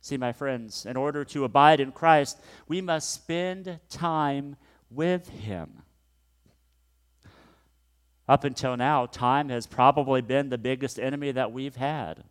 See, 0.02 0.18
my 0.18 0.32
friends, 0.32 0.86
in 0.86 0.96
order 0.96 1.26
to 1.26 1.44
abide 1.44 1.80
in 1.80 1.92
Christ, 1.92 2.40
we 2.68 2.82
must 2.82 3.12
spend 3.14 3.80
time 3.90 4.56
with 4.90 5.28
Him. 5.30 5.84
Up 8.30 8.44
until 8.44 8.78
now, 8.78 9.08
time 9.08 9.50
has 9.50 9.66
probably 9.66 10.22
been 10.22 10.50
the 10.50 10.60
biggest 10.60 11.00
enemy 11.00 11.32
that 11.32 11.52
we've 11.52 11.76
had. 11.76 12.24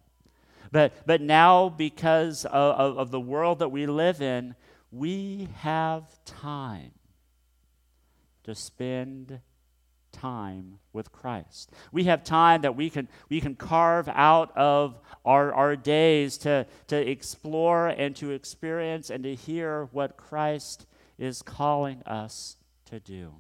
But, 0.71 0.93
but 1.07 1.21
now, 1.21 1.71
because 1.71 2.45
of, 2.45 2.53
of, 2.53 2.99
of 2.99 3.11
the 3.11 3.19
world 3.19 3.59
that 3.59 3.73
we 3.73 3.85
live 3.87 4.23
in, 4.23 4.55
we 4.93 5.49
have 5.57 6.05
time 6.25 6.93
to 8.45 8.55
spend 8.55 9.41
time 10.13 10.79
with 10.93 11.11
Christ. 11.11 11.73
We 11.91 12.05
have 12.05 12.23
time 12.23 12.63
that 12.63 12.77
we 12.77 12.91
can, 12.91 13.09
we 13.29 13.41
can 13.41 13.57
carve 13.57 14.09
out 14.09 14.57
of 14.57 15.01
our, 15.25 15.53
our 15.53 15.75
days 15.75 16.39
to, 16.39 16.65
to 16.87 17.11
explore 17.11 17.89
and 17.89 18.15
to 18.17 18.31
experience 18.31 19.11
and 19.11 19.25
to 19.25 19.35
hear 19.35 19.89
what 19.91 20.17
Christ 20.17 20.87
is 21.19 21.43
calling 21.43 22.05
us 22.05 22.57
to 22.85 23.01
do. 23.01 23.35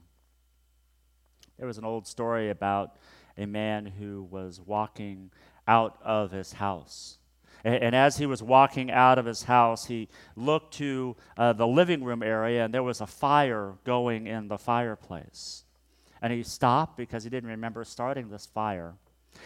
There 1.59 1.67
was 1.67 1.79
an 1.79 1.85
old 1.85 2.07
story 2.07 2.51
about 2.51 2.97
a 3.37 3.47
man 3.47 3.87
who 3.87 4.27
was 4.31 4.61
walking 4.61 5.31
out 5.67 5.99
of 6.03 6.31
his 6.31 6.55
house. 6.55 7.19
And, 7.65 7.75
and 7.77 7.97
as 7.97 8.17
he 8.17 8.27
was 8.27 8.43
walking 8.43 8.91
out 8.91 9.19
of 9.19 9.27
his 9.27 9.45
house, 9.45 9.87
he 9.87 10.09
looked 10.37 10.75
to 10.75 11.17
uh, 11.37 11.53
the 11.53 11.67
living 11.67 12.05
room 12.05 12.23
area, 12.23 12.65
and 12.65 12.73
there 12.73 12.83
was 12.83 13.01
a 13.01 13.07
fire 13.07 13.75
going 13.85 14.27
in 14.27 14.49
the 14.49 14.59
fireplace. 14.59 15.65
And 16.23 16.33
he 16.33 16.43
stopped 16.43 16.97
because 16.97 17.25
he 17.25 17.31
didn't 17.31 17.51
remember 17.51 17.85
starting 17.85 18.31
this 18.31 18.47
fire. 18.47 18.95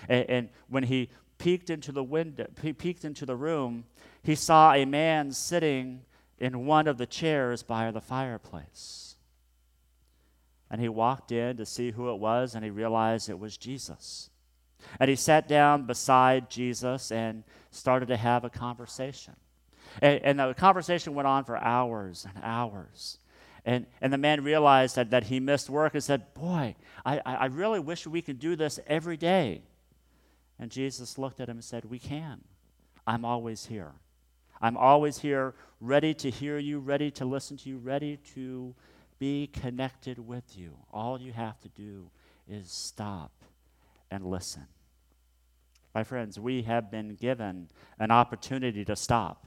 And, 0.09 0.29
and 0.29 0.49
when 0.69 0.85
he 0.85 1.11
peeked 1.39 1.71
into 1.71 1.93
the 1.93 2.05
window, 2.05 2.47
he 2.63 2.73
peeked 2.73 3.05
into 3.05 3.27
the 3.27 3.37
room, 3.37 3.85
he 4.23 4.35
saw 4.35 4.73
a 4.73 4.85
man 4.85 5.33
sitting 5.33 6.03
in 6.39 6.67
one 6.67 6.87
of 6.87 6.99
the 6.99 7.07
chairs 7.07 7.63
by 7.63 7.91
the 7.91 8.01
fireplace. 8.01 9.12
And 10.73 10.81
he 10.81 10.89
walked 10.89 11.31
in 11.31 11.59
to 11.59 11.67
see 11.67 11.91
who 11.91 12.11
it 12.11 12.19
was, 12.19 12.55
and 12.55 12.65
he 12.65 12.71
realized 12.71 13.29
it 13.29 13.39
was 13.39 13.59
Jesus. 13.59 14.31
And 14.99 15.11
he 15.11 15.17
sat 15.17 15.47
down 15.47 15.85
beside 15.85 16.51
Jesus 16.51 17.13
and 17.13 17.45
started 17.71 18.07
to 18.07 18.17
have 18.17 18.45
a 18.45 18.51
conversation. 18.51 19.37
And, 20.01 20.21
and 20.25 20.39
the 20.41 20.55
conversation 20.55 21.15
went 21.15 21.29
on 21.29 21.45
for 21.45 21.59
hours 21.59 22.27
and 22.27 22.43
hours. 22.43 23.19
And, 23.67 23.87
and 24.01 24.11
the 24.11 24.19
man 24.19 24.43
realized 24.43 24.97
that, 24.97 25.11
that 25.11 25.25
he 25.25 25.39
missed 25.41 25.71
work 25.71 25.93
and 25.95 26.03
said, 26.03 26.33
Boy, 26.35 26.75
I, 27.05 27.21
I 27.25 27.47
really 27.47 27.79
wish 27.79 28.07
we 28.07 28.23
could 28.23 28.41
do 28.41 28.57
this 28.57 28.81
every 28.87 29.19
day. 29.19 29.63
And 30.59 30.71
Jesus 30.71 31.19
looked 31.19 31.39
at 31.39 31.49
him 31.49 31.57
and 31.57 31.65
said, 31.65 31.85
We 31.85 31.99
can. 31.99 32.41
I'm 33.07 33.27
always 33.27 33.67
here. 33.67 33.93
I'm 34.61 34.77
always 34.77 35.19
here, 35.19 35.55
ready 35.81 36.15
to 36.15 36.31
hear 36.31 36.57
you, 36.57 36.79
ready 36.79 37.11
to 37.13 37.25
listen 37.25 37.57
to 37.59 37.69
you, 37.69 37.79
ready 37.79 38.17
to 38.35 38.75
be 39.23 39.47
connected 39.47 40.19
with 40.19 40.59
you. 40.59 40.73
All 40.93 41.21
you 41.21 41.33
have 41.33 41.61
to 41.61 41.69
do 41.69 42.11
is 42.49 42.69
stop 42.73 43.31
and 44.11 44.27
listen. 44.27 44.67
My 45.95 46.03
friends, 46.03 46.41
we 46.41 46.63
have 46.63 46.91
been 46.91 47.15
given 47.15 47.69
an 48.01 48.11
opportunity 48.11 48.85
to 48.85 48.97
stop. 48.97 49.47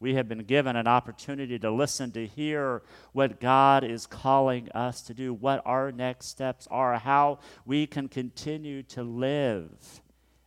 We 0.00 0.14
have 0.14 0.26
been 0.26 0.44
given 0.44 0.74
an 0.74 0.86
opportunity 0.86 1.58
to 1.58 1.70
listen, 1.70 2.12
to 2.12 2.26
hear 2.26 2.80
what 3.12 3.40
God 3.40 3.84
is 3.84 4.06
calling 4.06 4.70
us 4.72 5.02
to 5.02 5.12
do, 5.12 5.34
what 5.34 5.60
our 5.66 5.92
next 5.92 6.28
steps 6.28 6.66
are, 6.70 6.98
how 6.98 7.40
we 7.66 7.86
can 7.86 8.08
continue 8.08 8.82
to 8.84 9.02
live 9.02 10.00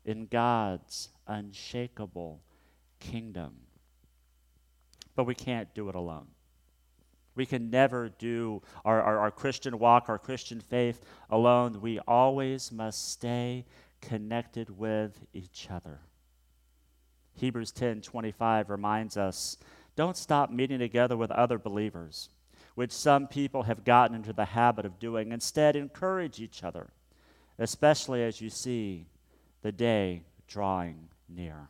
in 0.04 0.26
God's 0.26 1.10
unshakable 1.28 2.42
kingdom. 3.00 3.54
But 5.16 5.26
we 5.26 5.36
can't 5.36 5.72
do 5.76 5.90
it 5.90 5.94
alone. 5.94 6.26
We 7.40 7.46
can 7.46 7.70
never 7.70 8.10
do 8.10 8.62
our, 8.84 9.02
our, 9.02 9.20
our, 9.20 9.32
Christian 9.32 9.80
walk, 9.80 10.10
our 10.10 10.20
Christian 10.20 10.60
faith 10.60 11.06
alone. 11.30 11.80
We 11.80 11.98
always 12.00 12.70
must 12.70 13.14
stay 13.14 13.64
connected 14.02 14.78
with 14.78 15.26
each 15.32 15.70
other. 15.72 16.02
Hebrews 17.36 17.72
10 17.72 18.02
25 18.02 18.70
reminds 18.70 19.16
us 19.16 19.56
don't 19.96 20.18
stop 20.18 20.52
meeting 20.52 20.80
together 20.80 21.16
with 21.16 21.32
other 21.32 21.58
believers, 21.58 22.28
which 22.76 22.92
some 22.92 23.26
people 23.26 23.64
have 23.64 23.86
gotten 23.86 24.18
into 24.18 24.34
the 24.34 24.44
habit 24.44 24.86
of 24.86 25.00
doing. 25.00 25.32
Instead, 25.32 25.78
encourage 25.78 26.42
each 26.42 26.62
other, 26.62 26.90
especially 27.58 28.22
as 28.22 28.42
you 28.42 28.50
see 28.50 29.06
the 29.62 29.72
day 29.72 30.24
drawing 30.46 31.08
near. 31.30 31.70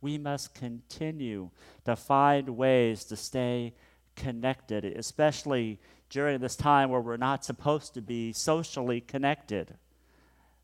We 0.00 0.18
must 0.18 0.54
continue 0.54 1.50
to 1.84 1.96
find 1.96 2.50
ways 2.50 3.04
to 3.06 3.16
stay 3.16 3.72
connected, 4.16 4.84
especially 4.84 5.78
during 6.10 6.40
this 6.40 6.56
time 6.56 6.90
where 6.90 7.00
we're 7.00 7.16
not 7.16 7.44
supposed 7.44 7.94
to 7.94 8.00
be 8.00 8.32
socially 8.32 9.00
connected. 9.00 9.74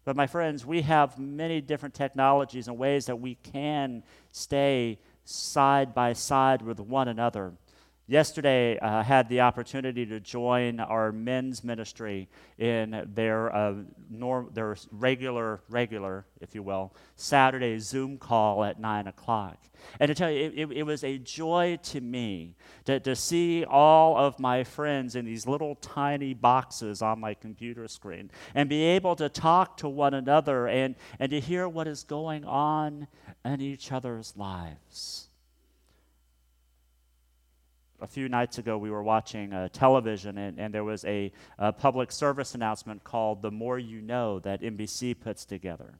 But, 0.05 0.17
my 0.17 0.27
friends, 0.27 0.65
we 0.65 0.83
have 0.83 1.19
many 1.19 1.61
different 1.61 1.95
technologies 1.95 2.69
and 2.69 2.79
ways 2.79 3.07
that 3.07 3.21
we 3.21 3.35
can 3.35 4.03
stay 4.33 4.99
side 5.25 5.95
by 5.95 6.13
side 6.15 6.63
with 6.63 6.81
one 6.81 7.09
another. 7.09 7.53
Yesterday, 8.11 8.77
uh, 8.81 8.87
I 8.89 8.99
uh, 8.99 9.03
had 9.05 9.29
the 9.29 9.43
opportunity 9.43 10.05
to 10.05 10.19
join 10.19 10.81
our 10.81 11.13
men's 11.13 11.63
ministry 11.63 12.29
in 12.59 13.09
their, 13.15 13.55
uh, 13.55 13.75
norm, 14.11 14.51
their 14.53 14.77
regular, 14.91 15.61
regular, 15.69 16.27
if 16.41 16.53
you 16.53 16.65
will, 16.65 16.93
Saturday 17.15 17.79
Zoom 17.79 18.19
call 18.19 18.65
at 18.65 18.81
9 18.81 19.07
o'clock. 19.07 19.59
And 20.01 20.09
to 20.09 20.15
tell 20.17 20.29
you, 20.29 20.47
it, 20.47 20.55
it, 20.57 20.73
it 20.79 20.83
was 20.83 21.05
a 21.05 21.19
joy 21.19 21.79
to 21.85 22.01
me 22.01 22.57
to, 22.87 22.99
to 22.99 23.15
see 23.15 23.65
all 23.65 24.17
of 24.17 24.41
my 24.41 24.65
friends 24.65 25.15
in 25.15 25.25
these 25.25 25.47
little 25.47 25.77
tiny 25.77 26.35
boxes 26.35 27.03
on 27.03 27.21
my 27.21 27.35
computer 27.35 27.87
screen 27.87 28.33
and 28.57 28.69
be 28.69 28.83
able 28.83 29.15
to 29.15 29.29
talk 29.29 29.77
to 29.77 29.89
one 29.89 30.15
another 30.15 30.67
and, 30.67 30.97
and 31.21 31.31
to 31.31 31.39
hear 31.39 31.69
what 31.69 31.87
is 31.87 32.03
going 32.03 32.45
on 32.45 33.07
in 33.45 33.61
each 33.61 33.93
other's 33.93 34.37
lives 34.37 35.30
a 38.01 38.07
few 38.07 38.29
nights 38.29 38.59
ago, 38.59 38.79
we 38.79 38.91
were 38.91 39.03
watching 39.03 39.53
uh, 39.53 39.69
television, 39.73 40.39
and, 40.39 40.59
and, 40.59 40.75
there 40.75 40.85
was 40.85 41.05
a, 41.05 41.33
a, 41.59 41.73
public 41.73 42.13
service 42.13 42.55
announcement 42.55 43.05
called 43.05 43.43
The 43.43 43.51
More 43.51 43.79
You 43.79 44.01
Know 44.01 44.39
that 44.41 44.63
NBC 44.63 45.19
puts 45.19 45.45
together. 45.45 45.95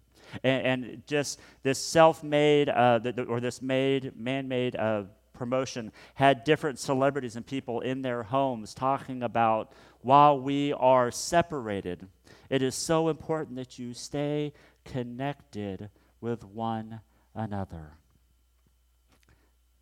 And, 0.45 0.67
and 0.67 1.03
just 1.07 1.41
this 1.63 1.79
self 1.79 2.23
made, 2.23 2.69
uh, 2.69 3.01
or 3.29 3.41
this 3.41 3.61
made, 3.63 4.17
man 4.17 4.49
made 4.49 4.77
uh, 4.77 5.05
promotion 5.35 5.91
had 6.15 6.45
different 6.45 6.79
celebrities 6.79 7.35
and 7.35 7.47
people 7.47 7.81
in 7.81 8.03
their 8.03 8.23
homes 8.23 8.75
talking 8.75 9.23
about 9.23 9.73
while 10.03 10.39
we 10.39 10.73
are 10.75 11.11
separated, 11.11 12.07
it 12.49 12.63
is 12.63 12.75
so 12.75 13.09
important 13.09 13.57
that 13.57 13.79
you 13.79 13.95
stay 13.95 14.53
connected 14.85 15.89
with 16.21 16.45
one 16.45 17.01
another. 17.35 17.93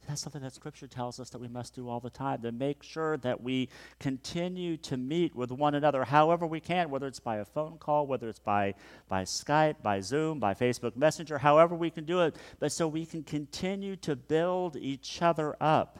That's 0.09 0.23
something 0.23 0.41
that 0.41 0.55
Scripture 0.55 0.87
tells 0.87 1.21
us 1.21 1.29
that 1.31 1.39
we 1.39 1.49
must 1.49 1.75
do 1.75 1.87
all 1.87 2.01
the 2.01 2.09
time 2.09 2.41
to 2.41 2.51
make 2.51 2.83
sure 2.83 3.19
that 3.19 3.43
we 3.43 3.69
continue 4.01 4.79
to 4.79 4.97
meet 4.97 5.37
with 5.37 5.53
one 5.53 5.75
another 5.75 6.03
however 6.03 6.47
we 6.47 6.61
can, 6.61 6.89
whether 6.89 7.07
it's 7.07 7.21
by 7.21 7.37
a 7.37 7.45
phone 7.45 7.77
call, 7.77 8.07
whether 8.07 8.27
it's 8.27 8.39
by, 8.39 8.75
by 9.11 9.25
Skype, 9.25 9.83
by 9.83 10.01
Zoom, 10.01 10.41
by 10.41 10.55
Facebook 10.55 10.97
Messenger, 10.97 11.37
however 11.37 11.75
we 11.75 11.91
can 11.91 12.07
do 12.07 12.23
it, 12.23 12.37
but 12.59 12.73
so 12.73 12.89
we 12.89 13.05
can 13.05 13.23
continue 13.23 13.97
to 13.97 14.17
build 14.17 14.77
each 14.77 15.21
other 15.21 15.55
up 15.61 15.99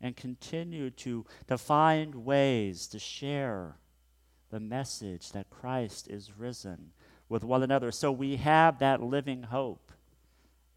and 0.00 0.16
continue 0.16 0.90
to, 0.90 1.26
to 1.48 1.58
find 1.58 2.14
ways 2.14 2.86
to 2.86 3.00
share 3.00 3.74
the 4.50 4.60
message 4.60 5.32
that 5.32 5.50
Christ 5.50 6.06
is 6.06 6.38
risen 6.38 6.92
with 7.28 7.42
one 7.42 7.64
another. 7.64 7.90
So 7.90 8.12
we 8.12 8.36
have 8.36 8.78
that 8.78 9.02
living 9.02 9.42
hope 9.42 9.90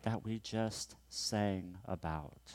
that 0.04 0.24
we 0.24 0.40
just 0.40 0.96
sang 1.10 1.78
about. 1.86 2.54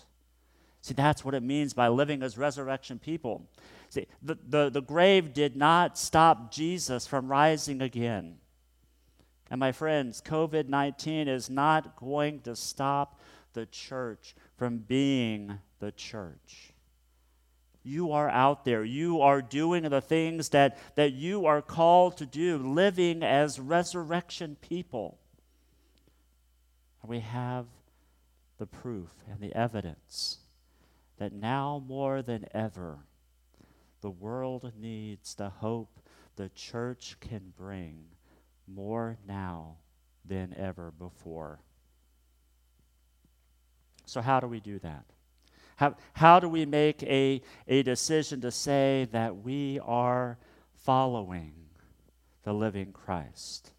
See, 0.80 0.94
that's 0.94 1.24
what 1.24 1.34
it 1.34 1.42
means 1.42 1.74
by 1.74 1.88
living 1.88 2.22
as 2.22 2.38
resurrection 2.38 2.98
people. 2.98 3.48
See, 3.90 4.06
the, 4.22 4.38
the, 4.48 4.70
the 4.70 4.82
grave 4.82 5.32
did 5.32 5.56
not 5.56 5.98
stop 5.98 6.52
Jesus 6.52 7.06
from 7.06 7.28
rising 7.28 7.82
again. 7.82 8.36
And 9.50 9.58
my 9.58 9.72
friends, 9.72 10.22
COVID 10.24 10.68
19 10.68 11.26
is 11.26 11.50
not 11.50 11.96
going 11.96 12.40
to 12.40 12.54
stop 12.54 13.20
the 13.54 13.66
church 13.66 14.34
from 14.56 14.78
being 14.78 15.58
the 15.80 15.92
church. 15.92 16.72
You 17.82 18.12
are 18.12 18.28
out 18.28 18.64
there. 18.64 18.84
You 18.84 19.22
are 19.22 19.40
doing 19.40 19.84
the 19.84 20.02
things 20.02 20.50
that, 20.50 20.78
that 20.96 21.12
you 21.12 21.46
are 21.46 21.62
called 21.62 22.18
to 22.18 22.26
do, 22.26 22.58
living 22.58 23.22
as 23.22 23.58
resurrection 23.58 24.56
people. 24.60 25.18
And 27.02 27.10
we 27.10 27.20
have 27.20 27.66
the 28.58 28.66
proof 28.66 29.10
and 29.30 29.40
the 29.40 29.54
evidence 29.54 30.38
that 31.18 31.32
now 31.32 31.82
more 31.86 32.22
than 32.22 32.46
ever, 32.52 32.98
the 34.00 34.10
world 34.10 34.72
needs 34.78 35.34
the 35.34 35.48
hope 35.48 36.00
the 36.36 36.48
church 36.50 37.16
can 37.20 37.52
bring 37.56 38.04
more 38.66 39.18
now 39.26 39.76
than 40.24 40.54
ever 40.56 40.92
before. 40.92 41.60
So, 44.06 44.20
how 44.20 44.40
do 44.40 44.46
we 44.46 44.60
do 44.60 44.78
that? 44.78 45.04
How, 45.76 45.94
how 46.12 46.40
do 46.40 46.48
we 46.48 46.64
make 46.64 47.02
a, 47.02 47.42
a 47.66 47.82
decision 47.82 48.40
to 48.40 48.50
say 48.50 49.08
that 49.12 49.36
we 49.36 49.78
are 49.84 50.38
following 50.74 51.52
the 52.42 52.52
living 52.52 52.92
Christ? 52.92 53.72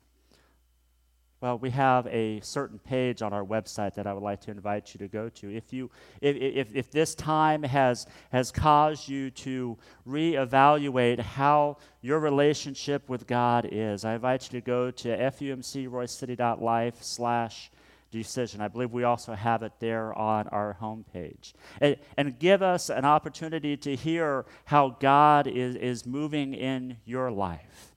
Well, 1.42 1.58
we 1.58 1.70
have 1.70 2.06
a 2.08 2.42
certain 2.42 2.80
page 2.80 3.22
on 3.22 3.32
our 3.32 3.46
website 3.46 3.96
that 3.96 4.06
I 4.06 4.14
would 4.14 4.24
like 4.24 4.42
to 4.42 4.52
invite 4.52 4.94
you 4.94 4.98
to 4.98 5.08
go 5.08 5.30
to. 5.30 5.56
If, 5.56 5.72
you, 5.72 5.90
if, 6.20 6.36
if, 6.36 6.76
if 6.76 6.92
this 6.92 7.16
time 7.16 7.64
has, 7.64 8.08
has 8.34 8.52
caused 8.52 9.08
you 9.08 9.32
to 9.32 9.78
reevaluate 10.06 11.20
how 11.20 11.78
your 12.02 12.20
relationship 12.20 13.08
with 13.08 13.26
God 13.26 13.70
is, 13.72 14.04
I 14.04 14.16
invite 14.16 14.52
you 14.52 14.60
to 14.60 14.66
go 14.66 14.92
to 14.92 15.18
fumcroycity.life 15.18 17.02
slash 17.02 17.72
decision. 18.12 18.60
I 18.60 18.68
believe 18.68 18.92
we 18.92 19.06
also 19.06 19.34
have 19.34 19.64
it 19.64 19.72
there 19.80 20.14
on 20.18 20.50
our 20.50 20.76
homepage. 20.82 21.54
And, 21.80 21.96
and 22.18 22.38
give 22.38 22.62
us 22.62 22.90
an 22.90 23.06
opportunity 23.06 23.78
to 23.78 23.96
hear 23.96 24.46
how 24.66 24.98
God 25.00 25.48
is, 25.48 25.76
is 25.76 26.06
moving 26.06 26.54
in 26.54 26.98
your 27.06 27.32
life. 27.32 27.96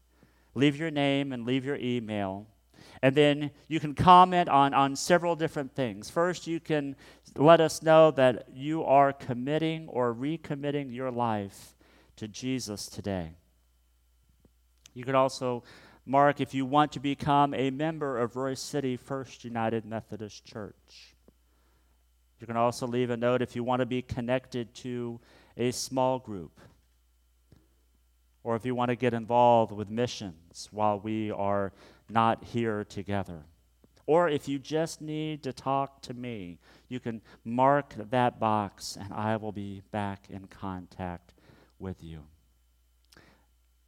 Leave 0.54 0.76
your 0.76 0.92
name 0.92 1.32
and 1.32 1.44
leave 1.44 1.64
your 1.64 1.76
email 1.76 2.46
and 3.02 3.16
then 3.16 3.50
you 3.66 3.80
can 3.80 3.94
comment 3.94 4.48
on, 4.48 4.72
on 4.72 4.94
several 4.94 5.34
different 5.34 5.74
things. 5.74 6.08
First, 6.08 6.46
you 6.46 6.60
can 6.60 6.94
let 7.36 7.60
us 7.60 7.82
know 7.82 8.12
that 8.12 8.46
you 8.54 8.84
are 8.84 9.12
committing 9.12 9.88
or 9.88 10.14
recommitting 10.14 10.94
your 10.94 11.10
life 11.10 11.74
to 12.16 12.28
Jesus 12.28 12.86
today. 12.86 13.32
You 14.94 15.04
could 15.04 15.16
also 15.16 15.64
mark 16.06 16.40
if 16.40 16.54
you 16.54 16.64
want 16.64 16.92
to 16.92 17.00
become 17.00 17.54
a 17.54 17.70
member 17.70 18.18
of 18.18 18.34
Royse 18.34 18.58
City 18.58 18.96
First 18.96 19.44
United 19.44 19.84
Methodist 19.84 20.44
Church. 20.44 21.14
You 22.38 22.46
can 22.46 22.56
also 22.56 22.86
leave 22.86 23.10
a 23.10 23.16
note 23.16 23.42
if 23.42 23.56
you 23.56 23.64
want 23.64 23.80
to 23.80 23.86
be 23.86 24.02
connected 24.02 24.74
to 24.76 25.20
a 25.56 25.72
small 25.72 26.18
group 26.18 26.60
or 28.44 28.56
if 28.56 28.66
you 28.66 28.74
want 28.74 28.88
to 28.88 28.96
get 28.96 29.14
involved 29.14 29.72
with 29.72 29.88
missions 29.88 30.68
while 30.72 30.98
we 30.98 31.30
are 31.30 31.72
not 32.12 32.44
here 32.44 32.84
together. 32.84 33.44
Or 34.06 34.28
if 34.28 34.48
you 34.48 34.58
just 34.58 35.00
need 35.00 35.42
to 35.44 35.52
talk 35.52 36.02
to 36.02 36.14
me, 36.14 36.58
you 36.88 37.00
can 37.00 37.22
mark 37.44 37.94
that 38.10 38.38
box 38.38 38.96
and 39.00 39.12
I 39.12 39.36
will 39.36 39.52
be 39.52 39.82
back 39.90 40.26
in 40.28 40.48
contact 40.48 41.34
with 41.78 42.02
you. 42.02 42.24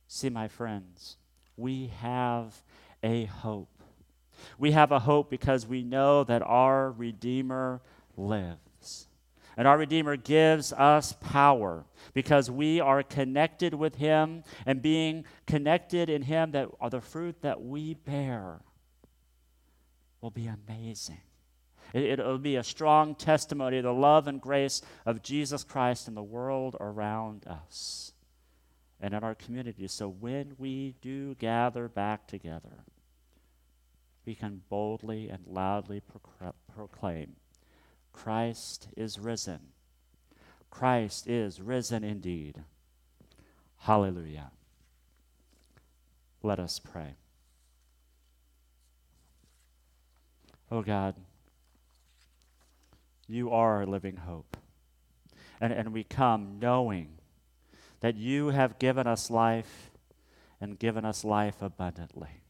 See, 0.06 0.30
my 0.30 0.48
friends, 0.48 1.16
we 1.56 1.88
have 1.98 2.62
a 3.02 3.24
hope. 3.24 3.82
We 4.58 4.72
have 4.72 4.92
a 4.92 5.00
hope 5.00 5.30
because 5.30 5.66
we 5.66 5.82
know 5.82 6.24
that 6.24 6.42
our 6.42 6.92
Redeemer 6.92 7.82
lives. 8.16 8.63
And 9.56 9.68
our 9.68 9.78
Redeemer 9.78 10.16
gives 10.16 10.72
us 10.72 11.14
power 11.20 11.84
because 12.12 12.50
we 12.50 12.80
are 12.80 13.02
connected 13.02 13.74
with 13.74 13.96
Him, 13.96 14.42
and 14.66 14.82
being 14.82 15.24
connected 15.46 16.08
in 16.08 16.22
Him, 16.22 16.50
that 16.52 16.68
are 16.80 16.90
the 16.90 17.00
fruit 17.00 17.42
that 17.42 17.62
we 17.62 17.94
bear, 17.94 18.60
will 20.20 20.30
be 20.30 20.48
amazing. 20.48 21.20
It, 21.92 22.18
will 22.18 22.38
be 22.38 22.56
a 22.56 22.64
strong 22.64 23.14
testimony 23.14 23.78
of 23.78 23.84
the 23.84 23.92
love 23.92 24.26
and 24.26 24.40
grace 24.40 24.82
of 25.06 25.22
Jesus 25.22 25.62
Christ 25.62 26.08
in 26.08 26.14
the 26.14 26.22
world 26.22 26.76
around 26.80 27.46
us 27.46 28.12
and 29.00 29.14
in 29.14 29.22
our 29.22 29.36
community. 29.36 29.86
So 29.86 30.08
when 30.08 30.54
we 30.58 30.96
do 31.00 31.36
gather 31.36 31.88
back 31.88 32.26
together, 32.26 32.84
we 34.26 34.34
can 34.34 34.62
boldly 34.68 35.28
and 35.28 35.46
loudly 35.46 36.02
proclaim 36.74 37.36
Christ 38.14 38.88
is 38.96 39.18
risen. 39.18 39.58
Christ 40.70 41.28
is 41.28 41.60
risen 41.60 42.02
indeed. 42.02 42.62
Hallelujah. 43.80 44.50
Let 46.42 46.58
us 46.58 46.78
pray. 46.78 47.16
Oh 50.70 50.80
God, 50.80 51.16
you 53.28 53.50
are 53.50 53.76
our 53.76 53.86
living 53.86 54.16
hope. 54.16 54.56
And, 55.60 55.72
and 55.72 55.92
we 55.92 56.04
come 56.04 56.58
knowing 56.60 57.18
that 58.00 58.16
you 58.16 58.48
have 58.48 58.78
given 58.78 59.06
us 59.06 59.30
life 59.30 59.90
and 60.60 60.78
given 60.78 61.04
us 61.04 61.24
life 61.24 61.60
abundantly. 61.60 62.43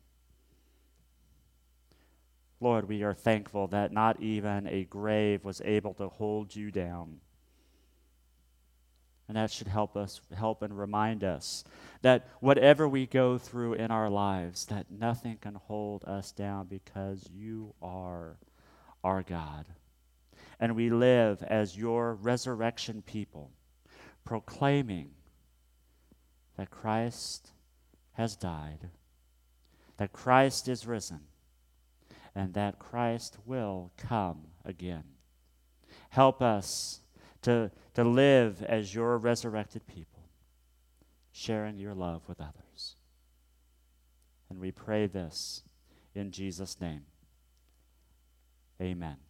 Lord, 2.61 2.89
we 2.89 3.03
are 3.03 3.15
thankful 3.15 3.67
that 3.69 3.93
not 3.93 4.21
even 4.21 4.67
a 4.67 4.85
grave 4.85 5.45
was 5.45 5.61
able 5.65 5.95
to 5.95 6.09
hold 6.09 6.55
you 6.55 6.71
down. 6.71 7.21
And 9.27 9.37
that 9.37 9.51
should 9.51 9.69
help 9.69 9.97
us, 9.97 10.21
help 10.37 10.63
and 10.63 10.79
remind 10.79 11.25
us 11.25 11.65
that 12.03 12.29
whatever 12.41 12.87
we 12.89 13.07
go 13.07 13.39
through 13.39 13.75
in 13.75 13.91
our 13.91 14.11
lives, 14.11 14.67
that 14.67 14.91
nothing 14.91 15.39
can 15.41 15.55
hold 15.55 16.05
us 16.05 16.31
down 16.31 16.67
because 16.67 17.29
you 17.33 17.75
are 17.81 18.37
our 19.03 19.23
God. 19.23 19.67
And 20.61 20.77
we 20.77 20.91
live 20.91 21.43
as 21.43 21.77
your 21.77 22.15
resurrection 22.15 23.03
people, 23.03 23.51
proclaiming 24.25 25.11
that 26.57 26.71
Christ 26.71 27.51
has 28.13 28.37
died, 28.37 28.91
that 29.97 30.13
Christ 30.13 30.69
is 30.69 30.87
risen 30.87 31.21
and 32.35 32.55
that 32.55 32.79
Christ 32.79 33.37
will 33.45 33.93
come 33.97 34.43
again. 34.65 35.05
Help 36.11 36.43
us 36.43 37.01
to, 37.43 37.71
to 37.95 38.05
live 38.05 38.63
as 38.63 38.95
your 38.95 39.19
resurrected 39.19 39.87
people, 39.87 40.29
sharing 41.33 41.79
your 41.79 41.95
love 41.95 42.23
with 42.27 42.41
others. 42.41 42.97
And 44.51 44.61
we 44.61 44.71
pray 44.71 45.07
this 45.07 45.63
in 46.15 46.31
Jesus' 46.31 46.81
name. 46.81 47.03
Amen. 48.81 49.24